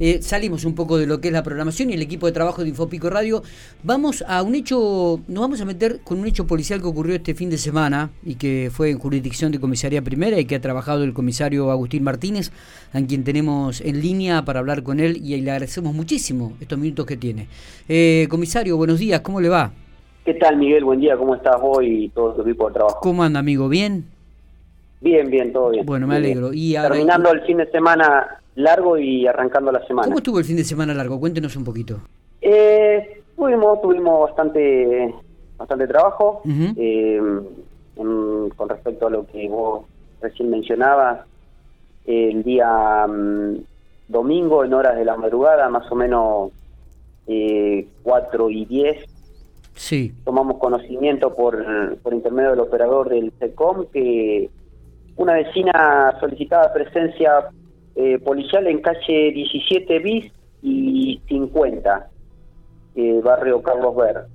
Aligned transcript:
Eh, 0.00 0.20
salimos 0.22 0.64
un 0.64 0.74
poco 0.74 0.98
de 0.98 1.06
lo 1.06 1.20
que 1.20 1.28
es 1.28 1.32
la 1.32 1.42
programación 1.42 1.90
y 1.90 1.94
el 1.94 2.02
equipo 2.02 2.26
de 2.26 2.32
trabajo 2.32 2.62
de 2.62 2.68
Infopico 2.68 3.10
Radio. 3.10 3.42
Vamos 3.82 4.24
a 4.26 4.42
un 4.42 4.54
hecho, 4.54 5.20
nos 5.28 5.40
vamos 5.40 5.60
a 5.60 5.64
meter 5.64 6.00
con 6.04 6.18
un 6.18 6.26
hecho 6.26 6.46
policial 6.46 6.80
que 6.80 6.86
ocurrió 6.86 7.16
este 7.16 7.34
fin 7.34 7.50
de 7.50 7.58
semana 7.58 8.10
y 8.24 8.36
que 8.36 8.70
fue 8.72 8.90
en 8.90 8.98
jurisdicción 8.98 9.52
de 9.52 9.60
comisaría 9.60 10.02
primera 10.02 10.38
y 10.38 10.44
que 10.44 10.56
ha 10.56 10.60
trabajado 10.60 11.04
el 11.04 11.12
comisario 11.12 11.70
Agustín 11.70 12.02
Martínez, 12.02 12.50
a 12.92 13.00
quien 13.02 13.24
tenemos 13.24 13.80
en 13.80 14.00
línea 14.00 14.44
para 14.44 14.60
hablar 14.60 14.82
con 14.82 15.00
él 15.00 15.16
y 15.22 15.36
le 15.40 15.50
agradecemos 15.50 15.94
muchísimo 15.94 16.54
estos 16.60 16.78
minutos 16.78 17.06
que 17.06 17.16
tiene. 17.16 17.48
Eh, 17.88 18.26
comisario, 18.30 18.76
buenos 18.76 18.98
días, 18.98 19.20
¿cómo 19.20 19.40
le 19.40 19.48
va? 19.48 19.72
¿Qué 20.24 20.34
tal, 20.34 20.56
Miguel? 20.56 20.84
Buen 20.84 21.00
día, 21.00 21.16
¿cómo 21.16 21.36
estás 21.36 21.56
hoy 21.62 22.04
y 22.04 22.08
todo 22.08 22.34
tu 22.34 22.42
equipo 22.42 22.66
de 22.66 22.74
trabajo? 22.74 22.98
¿Cómo 23.00 23.22
anda, 23.22 23.38
amigo? 23.38 23.68
¿Bien? 23.68 24.04
Bien, 25.00 25.30
bien, 25.30 25.52
todo 25.52 25.70
bien. 25.70 25.86
Bueno, 25.86 26.06
me 26.06 26.16
alegro. 26.16 26.50
Y 26.52 26.74
Terminando 26.74 27.30
el 27.30 27.42
fin 27.42 27.58
de 27.58 27.70
semana 27.70 28.40
largo 28.56 28.98
y 28.98 29.26
arrancando 29.26 29.70
la 29.70 29.86
semana. 29.86 30.08
¿Cómo 30.08 30.18
estuvo 30.18 30.38
el 30.38 30.44
fin 30.44 30.56
de 30.56 30.64
semana 30.64 30.92
largo? 30.92 31.20
Cuéntenos 31.20 31.54
un 31.56 31.64
poquito. 31.64 32.00
Eh, 32.40 33.22
tuvimos, 33.36 33.80
tuvimos 33.80 34.28
bastante, 34.28 35.14
bastante 35.56 35.86
trabajo. 35.86 36.42
Eh, 36.44 37.20
con 37.94 38.68
respecto 38.68 39.06
a 39.06 39.10
lo 39.10 39.26
que 39.26 39.48
vos 39.48 39.84
recién 40.20 40.50
mencionabas, 40.50 41.20
el 42.06 42.42
día 42.42 43.06
mm, 43.06 43.56
domingo 44.08 44.64
en 44.64 44.74
horas 44.74 44.96
de 44.96 45.04
la 45.04 45.16
madrugada, 45.16 45.68
más 45.68 45.90
o 45.90 45.94
menos 45.94 46.50
eh, 47.26 47.86
4 48.02 48.50
y 48.50 48.64
10, 48.64 49.04
sí. 49.74 50.14
tomamos 50.24 50.58
conocimiento 50.58 51.34
por, 51.34 51.64
por 51.98 52.14
intermedio 52.14 52.50
del 52.50 52.60
operador 52.60 53.08
del 53.08 53.32
SECOM 53.38 53.86
que 53.92 54.48
una 55.16 55.34
vecina 55.34 56.16
solicitaba 56.20 56.72
presencia 56.72 57.48
eh, 57.98 58.18
policial 58.18 58.66
en 58.66 58.82
calle 58.82 59.32
17 59.32 59.98
bis 60.00 60.30
y 60.60 61.18
50, 61.28 62.10
eh, 62.94 63.20
barrio 63.24 63.62
Carlos 63.62 63.96
Ver. 63.96 64.26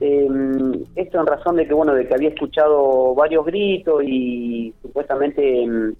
Em, 0.00 0.72
esto 0.96 1.20
en 1.20 1.26
razón 1.26 1.56
de 1.56 1.68
que 1.68 1.74
bueno 1.74 1.92
de 1.92 2.08
que 2.08 2.14
había 2.14 2.30
escuchado 2.30 3.14
varios 3.14 3.44
gritos 3.44 4.02
y 4.02 4.72
supuestamente 4.80 5.62
em, 5.62 5.94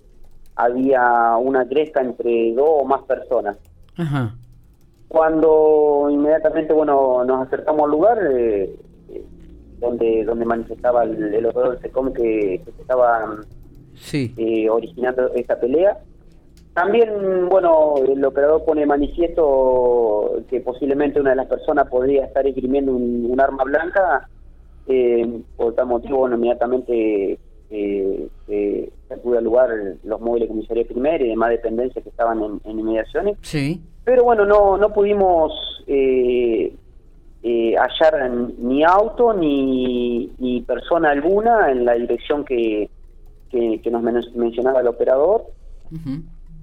había 0.57 1.37
una 1.37 1.69
cresta 1.69 2.01
entre 2.01 2.55
dos 2.55 2.67
o 2.67 2.85
más 2.87 3.03
personas. 3.03 3.59
Cuando 5.09 6.09
inmediatamente 6.11 6.73
bueno 6.73 7.25
nos 7.27 7.47
acercamos 7.47 7.85
al 7.85 7.91
lugar 7.91 8.19
eh, 8.33 8.75
donde 9.81 10.25
donde 10.25 10.47
manifestaba 10.47 11.05
el, 11.05 11.35
el 11.35 11.45
operador 11.45 11.75
del 11.75 11.83
SECOM 11.83 12.13
que, 12.15 12.63
que 12.65 12.73
se 12.73 12.81
estaba 12.81 13.37
sí. 13.95 14.67
originando 14.71 15.31
esta 15.35 15.61
pelea 15.61 15.99
también, 16.75 17.49
bueno, 17.49 17.95
el 18.05 18.25
operador 18.25 18.65
pone 18.65 18.85
manifiesto 18.85 20.43
que 20.51 20.61
posiblemente 20.61 21.21
una 21.21 21.31
de 21.31 21.37
las 21.37 21.47
personas 21.47 21.89
podría 21.89 22.25
estar 22.25 22.45
esgrimiendo 22.47 22.93
un, 22.93 23.41
arma 23.41 23.63
blanca. 23.63 24.29
Eh, 24.87 25.41
por 25.57 25.75
tal 25.75 25.87
motivo, 25.87 26.19
bueno, 26.19 26.35
inmediatamente 26.35 27.39
eh, 27.71 28.29
eh, 28.49 28.91
acude 29.09 29.39
al 29.39 29.45
lugar 29.45 29.71
los 30.03 30.21
móviles 30.21 30.49
de 30.49 30.55
comisaría 30.55 30.85
primera 30.85 31.25
y 31.25 31.29
demás 31.29 31.51
dependencias 31.51 32.03
que 32.03 32.11
estaban 32.11 32.43
en, 32.43 32.61
en 32.65 32.81
inmediaciones. 32.81 33.39
Sí. 33.43 33.81
Pero 34.05 34.25
bueno, 34.25 34.45
no, 34.45 34.77
no 34.77 34.93
pudimos 34.93 35.53
hallar 37.47 38.31
ni 38.59 38.83
auto 38.83 39.33
ni, 39.33 40.33
ni 40.39 40.61
persona 40.63 41.11
alguna 41.11 41.71
en 41.71 41.85
la 41.85 41.95
dirección 41.95 42.45
que, 42.45 42.91
que, 43.49 43.91
nos 43.91 44.03
mencionaba 44.35 44.81
el 44.81 44.89
operador. 44.89 45.45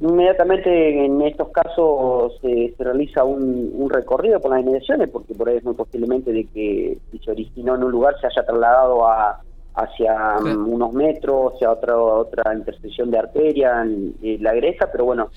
Inmediatamente 0.01 1.05
en 1.05 1.21
estos 1.21 1.49
casos 1.49 2.33
se 2.41 2.73
realiza 2.79 3.23
un, 3.23 3.87
recorrido 3.87 4.39
por 4.39 4.49
las 4.49 4.61
inmediaciones, 4.61 5.09
porque 5.09 5.35
por 5.35 5.47
ahí 5.47 5.57
es 5.57 5.63
muy 5.63 5.75
posiblemente 5.75 6.33
de 6.33 6.45
que 6.45 6.97
si 7.11 7.19
se 7.19 7.29
originó 7.29 7.75
en 7.75 7.83
un 7.83 7.91
lugar 7.91 8.15
se 8.19 8.25
haya 8.25 8.43
trasladado 8.43 9.07
a, 9.07 9.39
hacia 9.75 10.37
unos 10.39 10.91
metros, 10.93 11.53
hacia 11.53 11.71
otra 11.71 11.95
otra 11.97 12.55
intersección 12.55 13.11
de 13.11 13.19
arteria 13.19 13.83
en, 13.83 14.15
la 14.41 14.53
Greja, 14.55 14.89
pero 14.91 15.05
bueno, 15.05 15.29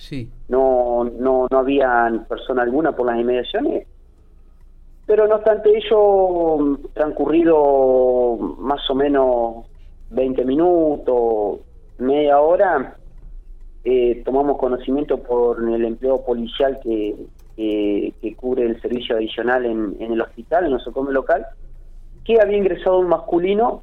no, 0.48 1.04
no, 1.04 1.46
no 1.50 1.58
había 1.58 2.10
persona 2.26 2.62
alguna 2.62 2.92
por 2.92 3.04
las 3.04 3.20
inmediaciones. 3.20 3.86
Pero 5.04 5.28
no 5.28 5.34
obstante 5.34 5.76
ello, 5.76 6.78
transcurrido 6.94 8.56
más 8.58 8.80
o 8.88 8.94
menos 8.94 9.66
20 10.08 10.42
minutos, 10.46 11.58
media 11.98 12.40
hora, 12.40 12.96
eh, 13.84 14.22
tomamos 14.24 14.56
conocimiento 14.58 15.18
por 15.18 15.62
el 15.62 15.84
empleo 15.84 16.24
policial 16.24 16.80
que, 16.82 17.14
que, 17.54 18.34
cubre 18.36 18.64
el 18.64 18.80
servicio 18.80 19.16
adicional 19.16 19.66
en, 19.66 19.96
el 20.00 20.20
hospital, 20.20 20.66
en 20.66 20.72
el 20.72 20.80
socome 20.80 21.12
local, 21.12 21.46
que 22.24 22.40
había 22.40 22.56
ingresado 22.56 22.98
un 22.98 23.08
masculino 23.08 23.82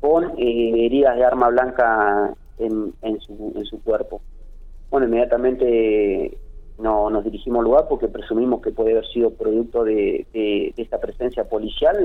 con 0.00 0.24
eh, 0.38 0.86
heridas 0.86 1.16
de 1.16 1.24
arma 1.24 1.48
blanca 1.50 2.34
en, 2.58 2.92
en, 3.02 3.20
su, 3.20 3.52
en 3.54 3.64
su 3.66 3.82
cuerpo. 3.82 4.20
Bueno, 4.90 5.06
inmediatamente 5.06 6.36
no, 6.78 7.10
nos 7.10 7.24
dirigimos 7.24 7.60
al 7.60 7.64
lugar 7.64 7.86
porque 7.88 8.08
presumimos 8.08 8.62
que 8.62 8.72
puede 8.72 8.92
haber 8.92 9.06
sido 9.06 9.30
producto 9.30 9.84
de, 9.84 10.26
esta 10.76 10.98
presencia 10.98 11.44
policial 11.44 11.96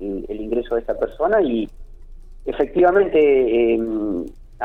el, 0.00 0.24
el, 0.28 0.40
ingreso 0.40 0.76
de 0.76 0.80
esta 0.80 0.96
persona 0.98 1.42
y 1.42 1.68
efectivamente 2.46 3.74
eh, 3.74 3.78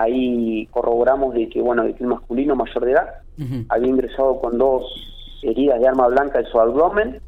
ahí 0.01 0.67
corroboramos 0.71 1.33
de 1.33 1.49
que 1.49 1.61
bueno 1.61 1.83
de 1.83 1.93
que 1.93 2.03
el 2.03 2.09
masculino 2.09 2.55
mayor 2.55 2.85
de 2.85 2.91
edad 2.91 3.09
había 3.69 3.87
ingresado 3.87 4.39
con 4.39 4.57
dos 4.57 4.83
heridas 5.41 5.79
de 5.79 5.87
arma 5.87 6.07
blanca 6.07 6.39
en 6.39 6.45
su 6.45 6.59
abdomen 6.59 7.21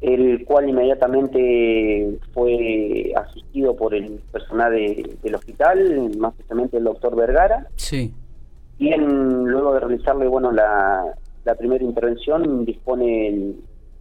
el 0.00 0.44
cual 0.46 0.68
inmediatamente 0.68 2.18
fue 2.32 3.12
asistido 3.14 3.76
por 3.76 3.94
el 3.94 4.20
personal 4.32 4.72
del 4.72 5.34
hospital 5.34 6.10
más 6.18 6.32
precisamente 6.34 6.78
el 6.78 6.84
doctor 6.84 7.14
Vergara. 7.14 7.66
Sí. 7.76 8.14
Y 8.78 8.94
luego 8.96 9.74
de 9.74 9.80
realizarle 9.80 10.26
bueno 10.26 10.52
la, 10.52 11.04
la 11.44 11.54
primera 11.54 11.84
intervención 11.84 12.64
dispone 12.64 13.28
el, 13.28 13.56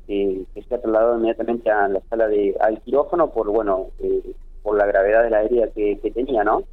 eh, 0.07 0.43
que 0.55 0.63
se 0.63 0.75
ha 0.75 0.81
trasladado 0.81 1.17
inmediatamente 1.17 1.69
a 1.69 1.87
la 1.87 1.99
sala 2.09 2.27
de 2.27 2.55
al 2.59 2.81
quirófano 2.81 3.29
por 3.29 3.49
bueno 3.51 3.87
eh, 3.99 4.33
por 4.63 4.77
la 4.77 4.85
gravedad 4.85 5.23
de 5.23 5.29
la 5.29 5.43
herida 5.43 5.67
que, 5.67 5.99
tenía 6.15 6.43
no 6.43 6.63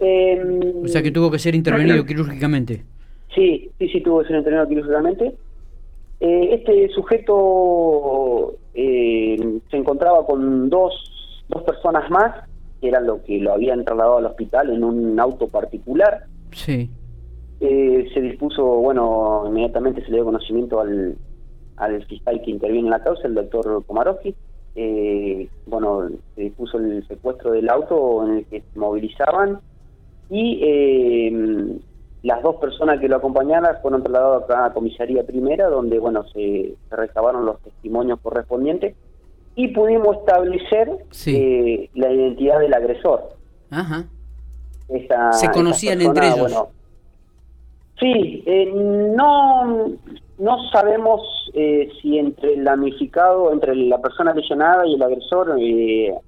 eh, 0.00 0.82
o 0.84 0.88
sea 0.88 1.02
que 1.02 1.10
tuvo 1.10 1.30
que 1.30 1.38
ser 1.38 1.54
intervenido 1.54 2.04
quirúrgicamente. 2.04 2.84
Sí, 3.34 3.70
sí, 3.78 3.88
sí, 3.88 4.00
tuvo 4.00 4.20
que 4.20 4.28
ser 4.28 4.36
intervenido 4.36 4.68
quirúrgicamente. 4.68 5.34
Eh, 6.20 6.48
este 6.54 6.88
sujeto 6.90 8.54
eh, 8.74 9.58
se 9.70 9.76
encontraba 9.76 10.24
con 10.26 10.70
dos, 10.70 11.44
dos 11.48 11.62
personas 11.62 12.10
más, 12.10 12.48
que 12.80 12.88
eran 12.88 13.06
lo 13.06 13.22
que 13.22 13.38
lo 13.38 13.52
habían 13.52 13.84
trasladado 13.84 14.18
al 14.18 14.26
hospital 14.26 14.70
en 14.70 14.84
un 14.84 15.20
auto 15.20 15.48
particular. 15.48 16.24
Sí. 16.52 16.90
Eh, 17.60 18.08
se 18.12 18.20
dispuso, 18.20 18.64
bueno, 18.64 19.44
inmediatamente 19.46 20.02
se 20.02 20.10
le 20.10 20.16
dio 20.16 20.24
conocimiento 20.24 20.80
al, 20.80 21.16
al 21.76 22.04
fiscal 22.04 22.40
que 22.42 22.50
interviene 22.50 22.86
en 22.86 22.90
la 22.90 23.02
causa, 23.02 23.26
el 23.26 23.34
doctor 23.34 23.84
Komarowski. 23.86 24.34
Eh, 24.74 25.48
bueno, 25.66 26.08
se 26.34 26.42
dispuso 26.42 26.78
el 26.78 27.06
secuestro 27.08 27.52
del 27.52 27.68
auto 27.70 28.26
en 28.26 28.38
el 28.38 28.44
que 28.46 28.60
se 28.60 28.78
movilizaban 28.78 29.60
y 30.30 30.60
eh, 30.62 31.78
las 32.22 32.42
dos 32.42 32.56
personas 32.56 33.00
que 33.00 33.08
lo 33.08 33.16
acompañaban 33.16 33.76
fueron 33.82 34.02
trasladadas 34.02 34.50
a 34.50 34.62
la 34.68 34.74
comisaría 34.74 35.24
primera, 35.24 35.68
donde 35.68 35.98
bueno 35.98 36.24
se, 36.32 36.74
recabaron 36.90 37.46
los 37.46 37.60
testimonios 37.60 38.18
correspondientes 38.20 38.94
y 39.54 39.68
pudimos 39.68 40.18
establecer 40.18 40.90
eh, 41.26 41.88
la 41.94 42.12
identidad 42.12 42.58
del 42.58 42.74
agresor. 42.74 43.36
Ajá. 43.70 44.04
¿Se 45.32 45.50
conocían 45.50 46.00
entre 46.00 46.28
ellos? 46.28 46.52
sí, 47.98 48.42
eh, 48.46 48.70
no, 49.16 49.88
no 50.38 50.70
sabemos 50.70 51.22
si 52.02 52.18
entre 52.18 52.54
el 52.54 52.64
damnificado, 52.64 53.50
entre 53.52 53.74
la 53.74 53.98
persona 53.98 54.34
lesionada 54.34 54.86
y 54.86 54.94
el 54.94 55.02
agresor 55.02 55.56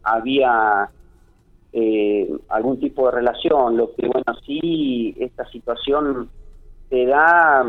había 0.03 0.91
eh, 1.73 2.29
algún 2.49 2.79
tipo 2.81 3.07
de 3.07 3.13
relación. 3.13 3.77
Lo 3.77 3.95
que, 3.95 4.07
bueno, 4.07 4.39
sí, 4.47 5.15
esta 5.19 5.49
situación 5.51 6.29
se 6.89 7.07
da 7.07 7.65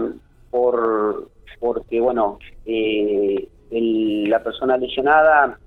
por 0.50 1.30
porque, 1.60 2.00
bueno, 2.00 2.40
eh, 2.66 3.48
la 3.72 4.42
persona 4.42 4.78
lesionada 4.78 5.60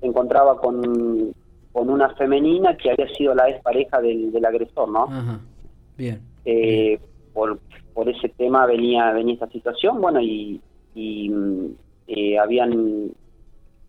se 0.00 0.06
encontraba 0.06 0.58
con, 0.58 1.34
con 1.72 1.90
una 1.90 2.14
femenina 2.14 2.76
que 2.76 2.90
había 2.90 3.08
sido 3.14 3.34
la 3.34 3.48
ex 3.48 3.60
pareja 3.62 4.00
del, 4.00 4.30
del 4.30 4.44
agresor, 4.44 4.88
¿no? 4.88 5.06
Bien. 5.96 6.20
Eh, 6.44 7.00
por, 7.32 7.58
por 7.92 8.08
ese 8.08 8.28
tema 8.28 8.66
venía 8.66 9.12
venía 9.12 9.34
esta 9.34 9.48
situación, 9.48 10.00
bueno, 10.00 10.20
y, 10.20 10.60
y 10.94 11.32
eh, 12.06 12.38
habían 12.38 13.10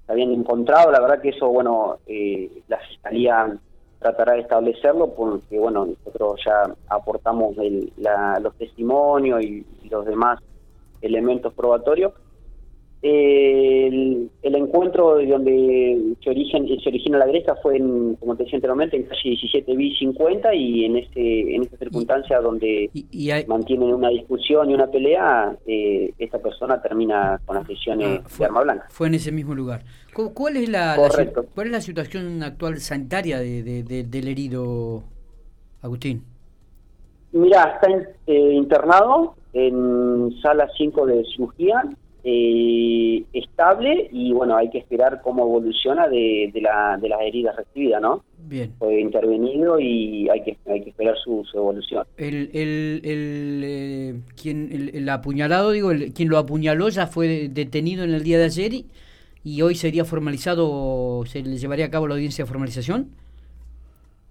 habían 0.08 0.32
encontrado, 0.32 0.92
la 0.92 1.00
verdad 1.00 1.22
que 1.22 1.30
eso, 1.30 1.48
bueno, 1.48 1.98
la 2.68 2.78
fiscalía 2.90 3.58
tratará 4.06 4.34
de 4.34 4.42
establecerlo 4.42 5.16
porque, 5.16 5.58
bueno, 5.58 5.88
nosotros 5.88 6.40
ya 6.46 6.72
aportamos 6.90 7.56
los 7.58 8.56
testimonios 8.56 9.42
y, 9.42 9.66
los 9.90 10.06
demás 10.06 10.40
elementos 11.02 11.54
probatorios. 11.54 12.14
El, 13.08 14.56
encuentro 14.56 15.18
donde 15.28 16.16
se, 16.24 16.30
origen, 16.30 16.68
se 16.68 16.90
origina 16.90 17.20
la 17.20 17.26
agresa 17.26 17.56
fue, 17.62 17.78
en, 17.78 18.16
como 18.16 18.36
te 18.36 18.44
decía 18.44 18.58
anteriormente, 18.58 18.98
en 18.98 19.04
calle 19.04 19.22
17 19.24 19.76
b 19.76 19.92
50 20.00 20.56
y 20.56 20.86
en 20.86 20.98
ese 20.98 21.56
en 21.56 21.64
esa 21.64 21.78
circunstancia 21.78 22.40
donde 22.40 22.90
mantienen 23.48 23.94
una 23.94 24.10
discusión 24.10 24.72
y 24.72 24.74
una 24.74 24.88
pelea, 24.88 25.56
eh, 25.68 26.14
esta 26.18 26.40
persona 26.40 26.82
termina 26.82 27.40
con 27.46 27.58
las 27.58 27.68
lesiones 27.68 28.22
ah, 28.24 28.30
de 28.40 28.46
arma 28.46 28.64
blanca. 28.64 28.88
Fue 28.90 29.08
en 29.08 29.14
ese 29.14 29.32
mismo 29.32 29.54
lugar. 29.54 29.84
¿Cuál 30.34 30.58
es 30.58 30.70
la, 30.70 30.96
cuál 31.54 31.68
es 31.68 31.74
la 31.74 31.82
situación 31.82 32.42
actual 32.42 32.80
sanitaria 32.80 33.38
de, 33.38 33.84
del 33.84 34.28
herido, 34.28 35.04
Agustín? 35.82 36.24
Mira, 37.34 37.76
está 37.76 37.88
eh, 38.26 38.54
internado 38.54 39.36
en 39.54 40.34
sala 40.42 40.68
5 40.76 41.06
de 41.06 41.24
cirugía, 41.26 41.84
eh, 42.26 43.24
estable 43.34 44.10
y 44.12 44.34
bueno, 44.34 44.58
hay 44.58 44.70
que 44.70 44.80
esperar 44.80 45.22
cómo 45.22 45.44
evoluciona 45.44 46.10
de, 46.10 46.52
la, 46.56 46.98
de 47.00 47.08
las 47.08 47.22
heridas 47.22 47.56
recibidas, 47.56 48.02
¿no? 48.02 48.24
Bien. 48.48 48.74
Fue 48.78 49.00
intervenido 49.00 49.80
y 49.80 50.28
hay 50.30 50.44
que, 50.44 50.58
hay 50.68 50.82
que 50.84 50.90
esperar 50.90 51.16
su, 51.24 51.46
evolución. 51.54 52.06
El, 52.18 52.50
el, 52.54 53.02
el, 53.04 53.62
eh, 53.64 54.16
quien, 54.42 54.92
el, 54.94 55.08
apuñalado, 55.10 55.72
digo, 55.72 55.92
el, 55.92 56.14
quien 56.14 56.30
lo 56.30 56.38
apuñaló 56.38 56.90
ya 56.90 57.08
fue 57.08 57.48
detenido 57.50 58.04
en 58.04 58.14
el 58.14 58.24
día 58.24 58.38
de 58.38 58.46
ayer 58.46 58.74
y 58.74 58.86
y 59.46 59.62
hoy 59.62 59.76
sería 59.76 60.04
formalizado, 60.04 61.24
se 61.28 61.44
le 61.44 61.58
llevaría 61.58 61.86
a 61.86 61.92
cabo 61.92 62.08
la 62.08 62.16
audiencia 62.16 62.44
de 62.44 62.50
formalización? 62.50 63.12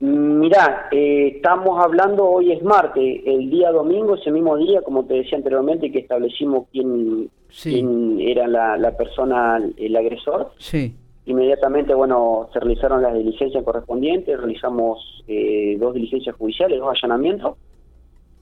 Mirá, 0.00 0.88
eh, 0.90 1.34
estamos 1.36 1.82
hablando, 1.82 2.24
hoy 2.28 2.50
es 2.50 2.62
martes, 2.64 3.22
el 3.24 3.48
día 3.48 3.70
domingo, 3.70 4.16
ese 4.16 4.32
mismo 4.32 4.56
día, 4.56 4.82
como 4.82 5.04
te 5.04 5.14
decía 5.14 5.38
anteriormente, 5.38 5.92
que 5.92 6.00
establecimos 6.00 6.66
quién, 6.72 7.30
era 7.64 8.46
la, 8.76 8.96
persona, 8.96 9.60
el 9.76 9.96
agresor. 9.96 10.52
Sí. 10.58 10.94
Inmediatamente, 11.26 11.94
bueno, 11.94 12.50
se 12.52 12.60
realizaron 12.60 13.02
las 13.02 13.14
diligencias 13.14 13.64
correspondientes, 13.64 14.36
realizamos 14.36 15.24
eh, 15.26 15.76
dos 15.78 15.94
diligencias 15.94 16.36
judiciales, 16.36 16.78
dos 16.78 16.90
allanamientos, 16.90 17.56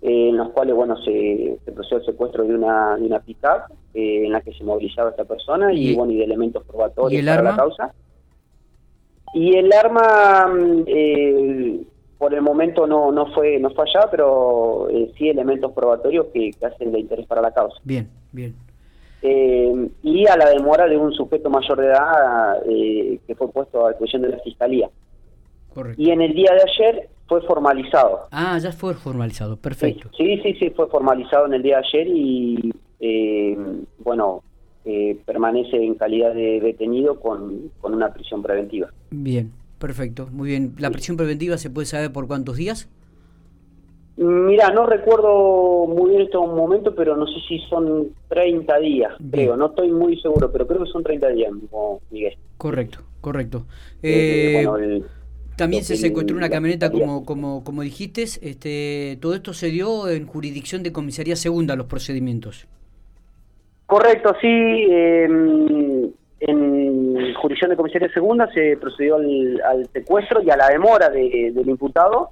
eh, 0.02 0.30
en 0.30 0.36
los 0.36 0.50
cuales, 0.50 0.74
bueno, 0.74 0.96
se, 0.96 1.58
se 1.64 1.70
procedió 1.70 1.98
el 1.98 2.04
secuestro 2.04 2.42
de 2.42 2.56
una, 2.56 2.96
de 2.96 3.06
una 3.06 3.20
pick-up 3.20 3.72
eh, 3.94 4.26
en 4.26 4.32
la 4.32 4.40
que 4.40 4.52
se 4.52 4.64
movilizaba 4.64 5.10
esta 5.10 5.24
persona 5.24 5.72
y, 5.72 5.94
bueno, 5.94 6.12
y 6.12 6.16
de 6.16 6.24
elementos 6.24 6.64
probatorios 6.64 7.24
para 7.24 7.42
la 7.42 7.56
causa. 7.56 7.94
Y 9.32 9.54
el 9.54 9.72
arma, 9.72 10.48
mm, 10.48 10.84
eh, 10.88 11.80
por 12.18 12.34
el 12.34 12.42
momento 12.42 12.84
no, 12.88 13.12
no 13.12 13.26
fue 13.32 13.60
no 13.60 13.70
fue 13.70 13.84
allá, 13.88 14.08
pero 14.10 14.88
sí 15.16 15.28
elementos 15.28 15.70
probatorios 15.70 16.26
que, 16.34 16.50
hacen 16.66 16.90
de 16.90 16.98
interés 16.98 17.26
para 17.26 17.40
la 17.40 17.52
causa. 17.52 17.78
Bien, 17.84 18.10
bien. 18.32 18.56
Y 19.22 20.26
a 20.26 20.36
la 20.36 20.50
demora 20.50 20.86
de 20.86 20.96
un 20.96 21.12
sujeto 21.12 21.48
mayor 21.48 21.80
de 21.80 21.86
edad 21.86 22.62
que 22.64 23.34
fue 23.36 23.50
puesto 23.50 23.86
a 23.86 23.90
disposición 23.90 24.22
de 24.22 24.28
la 24.30 24.38
Fiscalía. 24.40 24.90
Correcto. 25.72 26.02
Y 26.02 26.10
en 26.10 26.20
el 26.20 26.34
día 26.34 26.50
de 26.52 26.62
ayer 26.70 27.08
fue 27.28 27.40
formalizado. 27.42 28.28
Ah, 28.30 28.58
ya 28.58 28.72
fue 28.72 28.94
formalizado, 28.94 29.56
perfecto. 29.56 30.10
Sí, 30.16 30.38
sí, 30.42 30.54
sí, 30.54 30.70
fue 30.70 30.86
formalizado 30.88 31.46
en 31.46 31.54
el 31.54 31.62
día 31.62 31.78
de 31.78 31.84
ayer 31.86 32.08
y, 32.08 32.72
eh, 33.00 33.56
bueno, 34.00 34.42
eh, 34.84 35.16
permanece 35.24 35.76
en 35.76 35.94
calidad 35.94 36.34
de 36.34 36.60
detenido 36.60 37.20
con, 37.20 37.70
con 37.80 37.94
una 37.94 38.12
prisión 38.12 38.42
preventiva. 38.42 38.90
Bien, 39.10 39.50
perfecto, 39.78 40.28
muy 40.30 40.50
bien. 40.50 40.74
¿La 40.78 40.90
prisión 40.90 41.16
preventiva 41.16 41.56
se 41.56 41.70
puede 41.70 41.86
saber 41.86 42.12
por 42.12 42.26
cuántos 42.26 42.56
días? 42.56 42.90
Mira, 44.16 44.70
no 44.70 44.86
recuerdo 44.86 45.86
muy 45.86 46.10
bien 46.10 46.22
este 46.22 46.36
momento, 46.36 46.94
pero 46.94 47.16
no 47.16 47.26
sé 47.26 47.40
si 47.48 47.58
son 47.70 48.08
30 48.28 48.78
días, 48.78 49.12
creo. 49.30 49.56
No 49.56 49.66
estoy 49.66 49.90
muy 49.90 50.20
seguro, 50.20 50.52
pero 50.52 50.66
creo 50.66 50.84
que 50.84 50.90
son 50.90 51.02
30 51.02 51.28
días, 51.28 51.50
Miguel. 52.10 52.36
Correcto, 52.58 52.98
correcto. 53.20 53.66
Eh, 54.02 54.52
bueno, 54.64 54.76
el, 54.76 55.04
también 55.56 55.84
se 55.84 55.96
secuestró 55.96 56.36
una 56.36 56.48
camioneta, 56.48 56.90
como, 56.90 57.24
como, 57.24 57.62
como 57.62 57.82
dijiste. 57.82 58.22
Este, 58.22 59.18
todo 59.20 59.34
esto 59.34 59.52
se 59.52 59.68
dio 59.68 60.08
en 60.08 60.26
jurisdicción 60.26 60.82
de 60.82 60.92
comisaría 60.92 61.36
segunda, 61.36 61.76
los 61.76 61.86
procedimientos. 61.86 62.66
Correcto, 63.86 64.34
sí. 64.40 64.48
Em, 64.48 66.10
en 66.40 67.34
jurisdicción 67.34 67.70
de 67.70 67.76
comisaría 67.76 68.12
segunda 68.12 68.50
se 68.52 68.76
procedió 68.76 69.16
al, 69.16 69.88
secuestro 69.92 70.42
y 70.42 70.50
a 70.50 70.56
la 70.56 70.68
demora 70.68 71.08
del 71.10 71.68
imputado. 71.68 72.30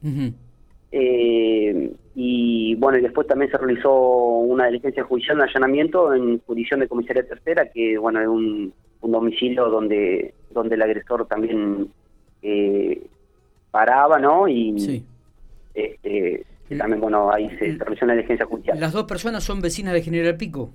Eh, 0.93 1.93
y 2.15 2.75
bueno, 2.77 2.99
y 2.99 3.03
después 3.03 3.27
también 3.27 3.51
se 3.51 3.59
realizó 3.59 3.93
una 3.93 4.67
diligencia 4.67 5.05
judicial, 5.05 5.37
un 5.37 5.43
allanamiento 5.43 6.15
en 6.15 6.41
jurisdicción 6.41 6.81
de 6.81 6.89
comisaría 6.89 7.27
tercera, 7.27 7.71
que 7.71 7.97
bueno, 7.99 8.21
es 8.21 8.29
un, 8.29 8.73
un 9.01 9.13
domicilio 9.13 9.69
donde, 9.69 10.35
donde 10.51 10.75
el 10.75 10.83
agresor 10.83 11.27
también 11.27 11.89
eh, 12.43 13.07
paraba, 13.71 14.19
¿no? 14.19 14.49
Y 14.49 15.05
este, 15.75 16.45
también, 16.77 17.01
bueno, 17.01 17.33
ahí 17.33 17.49
se 17.59 17.77
realizó 17.79 18.05
una 18.05 18.15
diligencia 18.15 18.47
judicial. 18.47 18.79
¿Las 18.81 18.93
dos 18.93 19.05
personas 19.05 19.45
son 19.45 19.61
vecinas 19.61 19.95
de 19.95 20.03
General 20.03 20.37
Pico? 20.37 20.71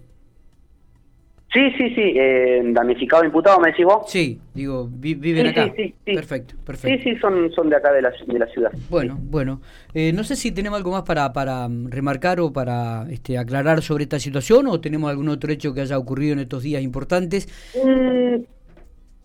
Sí, 1.56 1.72
sí, 1.78 1.96
sí, 1.96 2.14
eh, 2.18 2.62
damnificado 2.66 3.24
imputado, 3.24 3.62
¿me 3.62 3.70
decís 3.70 3.86
vos? 3.86 4.12
Sí, 4.12 4.42
digo, 4.54 4.90
viven 4.92 5.48
acá. 5.48 5.72
Sí, 5.74 5.96
sí, 6.06 6.14
perfecto, 6.14 6.56
perfecto. 6.66 7.02
Sí, 7.02 7.12
sí, 7.12 7.20
son, 7.22 7.50
son 7.54 7.70
de 7.70 7.78
acá 7.78 7.94
de 7.94 8.02
la, 8.02 8.12
de 8.28 8.40
la 8.40 8.46
ciudad. 8.48 8.72
Bueno, 8.90 9.18
bueno. 9.22 9.62
Eh, 9.94 10.12
no 10.12 10.26
sé 10.26 10.36
si 10.36 10.52
tenemos 10.52 10.76
algo 10.76 10.92
más 10.92 11.04
para, 11.04 11.32
para 11.32 11.70
remarcar 11.70 12.42
o 12.42 12.52
para 12.52 13.06
este, 13.10 13.38
aclarar 13.38 13.82
sobre 13.82 14.04
esta 14.04 14.20
situación 14.20 14.68
o 14.68 14.82
tenemos 14.82 15.10
algún 15.10 15.30
otro 15.30 15.50
hecho 15.50 15.74
que 15.74 15.80
haya 15.80 15.98
ocurrido 15.98 16.34
en 16.34 16.40
estos 16.40 16.62
días 16.62 16.84
importantes. 16.84 17.48
Mm, 17.82 18.44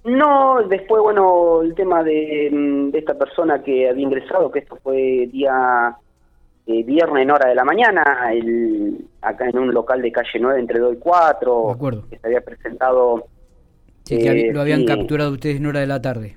no, 0.05 0.63
después, 0.69 1.03
bueno, 1.03 1.63
el 1.63 1.75
tema 1.75 2.05
de, 2.05 2.93
esta 2.95 3.19
persona 3.19 3.61
que 3.61 3.89
había 3.89 4.05
ingresado, 4.05 4.53
que 4.53 4.61
esto 4.61 4.79
fue 4.85 5.29
día 5.33 5.97
eh, 6.71 6.83
viernes 6.85 7.23
en 7.23 7.31
hora 7.31 7.49
de 7.49 7.55
la 7.55 7.65
mañana, 7.65 8.31
el, 8.33 9.07
acá 9.23 9.49
en 9.49 9.59
un 9.59 9.73
local 9.73 10.01
de 10.03 10.13
calle 10.13 10.39
9 10.41 10.61
entre 10.61 10.79
2 10.79 10.95
y 10.95 10.99
4, 10.99 11.79
que 12.11 12.19
se 12.19 12.27
había 12.27 12.41
presentado... 12.41 13.27
Sí, 14.05 14.19
que 14.19 14.53
lo 14.53 14.61
habían 14.61 14.85
capturado 14.85 15.33
ustedes 15.33 15.57
en 15.57 15.67
hora 15.67 15.81
de 15.81 15.87
la 15.87 16.01
tarde. 16.01 16.37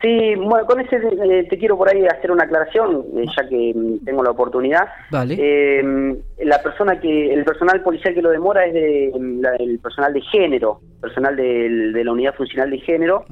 Sí, 0.00 0.34
bueno, 0.36 0.64
con 0.64 0.80
ese 0.80 0.96
eh, 0.96 1.46
te 1.50 1.58
quiero 1.58 1.76
por 1.76 1.88
ahí 1.88 2.06
hacer 2.06 2.30
una 2.30 2.44
aclaración, 2.44 3.04
eh, 3.16 3.24
ya 3.36 3.48
que 3.48 3.72
mm, 3.74 4.04
tengo 4.04 4.22
la 4.22 4.30
oportunidad. 4.30 4.86
Vale. 5.10 5.36
Eh, 5.36 6.16
la 6.44 6.62
persona 6.62 7.00
que, 7.00 7.34
el 7.34 7.44
personal 7.44 7.82
policial 7.82 8.14
que 8.14 8.22
lo 8.22 8.30
demora 8.30 8.64
es 8.64 8.74
de, 8.74 9.12
mm, 9.18 9.44
el 9.58 9.78
personal 9.80 10.12
de 10.12 10.20
género, 10.20 10.80
personal 11.00 11.34
de, 11.34 11.92
de 11.92 12.04
la 12.04 12.12
unidad 12.12 12.34
funcional 12.34 12.70
de 12.70 12.78
género, 12.78 13.24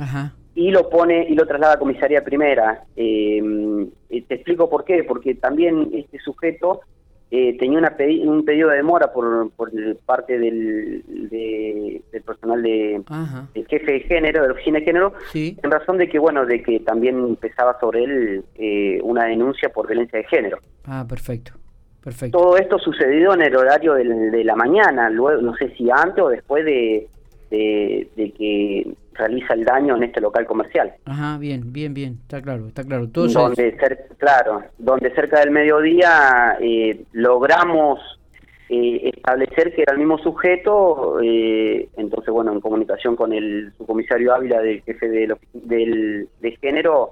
y 0.57 0.71
lo 0.71 0.89
pone 0.89 1.27
y 1.29 1.35
lo 1.35 1.47
traslada 1.47 1.75
a 1.75 1.79
comisaría 1.79 2.25
primera. 2.25 2.83
Mm, 2.97 3.85
te 4.09 4.35
explico 4.35 4.69
por 4.69 4.85
qué, 4.85 5.05
porque 5.05 5.35
también 5.37 5.91
este 5.93 6.19
sujeto 6.19 6.81
eh, 7.31 7.57
tenía 7.59 7.79
una 7.79 7.97
un 8.25 8.45
pedido 8.45 8.71
de 8.71 8.77
demora 8.77 9.13
por, 9.13 9.51
por 9.51 9.71
parte 10.07 10.39
del, 10.39 11.03
del 11.29 12.23
personal 12.23 12.63
de 12.63 13.03
del 13.53 13.67
jefe 13.67 13.93
de 13.93 14.01
género, 14.01 14.43
de 14.43 14.49
la 14.49 14.55
oficina 14.55 14.79
de 14.79 14.85
género, 14.85 15.13
en 15.35 15.71
razón 15.71 15.99
de 15.99 16.09
que, 16.09 16.19
bueno, 16.19 16.47
de 16.47 16.63
que 16.63 16.81
también 16.81 17.37
pesaba 17.37 17.79
sobre 17.81 18.05
él 18.05 18.45
eh, 18.55 19.01
una 19.03 19.25
denuncia 19.25 19.69
por 19.69 19.89
violencia 19.89 20.21
de 20.21 20.25
género. 20.25 20.59
Ah, 20.85 21.05
perfecto. 21.09 21.53
Perfecto. 22.03 22.39
Todo 22.39 22.57
esto 22.57 22.79
sucedió 22.79 23.35
en 23.35 23.43
el 23.43 23.57
horario 23.57 23.95
de 23.95 24.45
la 24.45 24.55
mañana, 24.55 25.11
luego 25.11 25.43
no 25.43 25.57
sé 25.57 25.75
si 25.77 25.91
antes 25.91 26.23
o 26.23 26.29
después 26.29 26.65
de, 26.65 27.09
de 27.51 28.33
que 28.39 28.87
realiza 29.17 29.55
el 29.55 29.65
daño 29.65 29.97
en 29.97 30.05
este 30.05 30.21
local 30.21 30.47
comercial. 30.47 30.93
Ajá, 31.05 31.39
bien, 31.39 31.73
bien, 31.73 31.95
bien, 31.95 32.19
está 32.23 32.41
claro, 32.41 32.69
está 32.69 32.85
claro. 32.85 33.09
Todo 33.09 33.29
donde 33.29 33.77
claro, 34.19 34.63
donde 34.79 35.11
cerca 35.15 35.41
del 35.41 35.51
mediodía 35.51 36.57
eh, 36.61 37.05
logramos 37.13 38.01
eh, 38.69 39.11
establecer 39.15 39.75
que 39.75 39.83
era 39.83 39.93
el 39.93 39.99
mismo 39.99 40.19
sujeto, 40.19 41.19
eh, 41.23 41.89
entonces 41.97 42.33
bueno, 42.33 42.53
en 42.53 42.61
comunicación 42.61 43.17
con 43.17 43.33
el 43.33 43.73
subcomisario 43.77 44.35
Ávila 44.35 44.61
del 44.61 44.83
jefe 44.83 45.09
de, 45.09 45.37
del, 45.53 46.29
de 46.41 46.57
género, 46.57 47.11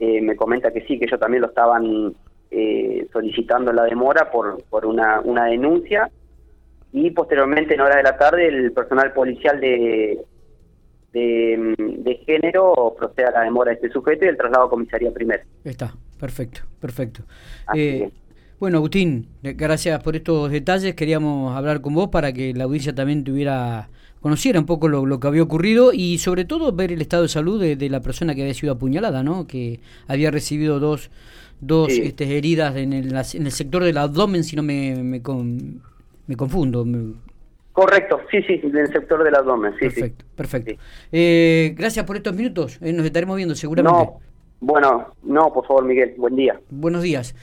me 0.00 0.34
comenta 0.34 0.72
que 0.72 0.80
sí, 0.80 0.98
que 0.98 1.04
ellos 1.04 1.20
también 1.20 1.42
lo 1.42 1.48
estaban 1.48 2.12
solicitando 3.12 3.72
la 3.72 3.84
demora 3.84 4.32
por, 4.32 4.60
por 4.64 4.84
una, 4.84 5.20
una 5.20 5.44
denuncia 5.44 6.10
y 6.92 7.10
posteriormente 7.12 7.74
en 7.74 7.80
hora 7.82 7.96
de 7.96 8.02
la 8.02 8.18
tarde 8.18 8.48
el 8.48 8.72
personal 8.72 9.12
policial 9.12 9.60
de, 9.60 10.20
de, 11.12 12.22
género 12.26 12.94
procede 12.98 13.26
a 13.26 13.30
la 13.30 13.40
demora 13.42 13.70
de 13.70 13.76
este 13.76 13.90
sujeto 13.90 14.24
y 14.24 14.28
el 14.28 14.36
traslado 14.36 14.66
a 14.66 14.70
comisaría 14.70 15.12
primero. 15.12 15.42
Está, 15.64 15.94
perfecto, 16.18 16.62
perfecto. 16.80 17.22
Eh, 17.74 18.10
Bueno, 18.58 18.78
Agustín, 18.78 19.26
gracias 19.42 20.00
por 20.04 20.14
estos 20.14 20.50
detalles. 20.50 20.94
Queríamos 20.94 21.56
hablar 21.56 21.80
con 21.80 21.94
vos 21.94 22.10
para 22.10 22.32
que 22.32 22.54
la 22.54 22.64
audiencia 22.64 22.94
también 22.94 23.24
tuviera 23.24 23.88
conociera 24.20 24.60
un 24.60 24.66
poco 24.66 24.86
lo, 24.86 25.18
que 25.18 25.26
había 25.26 25.42
ocurrido 25.42 25.92
y 25.92 26.18
sobre 26.18 26.44
todo 26.44 26.72
ver 26.72 26.92
el 26.92 27.02
estado 27.02 27.24
de 27.24 27.28
salud 27.28 27.60
de, 27.60 27.90
la 27.90 28.00
persona 28.00 28.36
que 28.36 28.42
había 28.42 28.54
sido 28.54 28.72
apuñalada, 28.72 29.24
¿no? 29.24 29.48
Que 29.48 29.80
había 30.06 30.30
recibido 30.30 30.78
dos, 30.78 31.10
dos 31.60 31.90
este, 31.90 32.38
heridas 32.38 32.76
en 32.76 32.92
el, 32.92 33.12
en 33.12 33.46
el 33.46 33.52
sector 33.52 33.82
del 33.82 33.98
abdomen, 33.98 34.44
si 34.44 34.54
no 34.54 34.62
me, 34.62 34.94
me, 35.02 35.20
me 36.28 36.36
confundo. 36.36 36.86
Correcto, 37.72 38.20
sí, 38.30 38.42
sí, 38.42 38.60
en 38.62 38.76
el 38.76 38.92
sector 38.92 39.24
del 39.24 39.34
abdomen, 39.34 39.72
sí. 39.74 39.80
Perfecto, 39.80 40.24
perfecto. 40.36 40.74
Eh, 41.10 41.74
gracias 41.76 42.04
por 42.04 42.16
estos 42.16 42.34
minutos, 42.34 42.78
eh, 42.82 42.92
nos 42.92 43.06
estaremos 43.06 43.36
viendo 43.36 43.54
seguramente. 43.54 43.98
No, 43.98 44.20
bueno, 44.60 45.14
no, 45.22 45.52
por 45.52 45.66
favor, 45.66 45.84
Miguel, 45.84 46.14
buen 46.18 46.36
día. 46.36 46.60
Buenos 46.70 47.02
días. 47.02 47.34